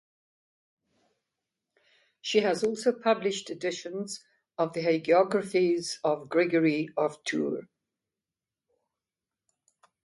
[2.21, 4.23] She has also published editions
[4.57, 7.65] of the hagiographies of Gregory of Tours.